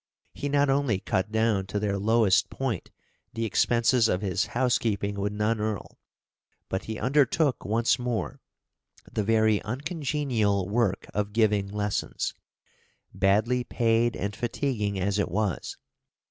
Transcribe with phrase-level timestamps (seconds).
[0.33, 2.89] He not only cut down to their lowest point
[3.33, 5.99] the expenses of his housekeeping with Nannerl,
[6.69, 8.41] but he undertook once more
[9.13, 12.33] "the very uncongenial work of giving lessons,"
[13.13, 15.77] badly paid and fatiguing as it was.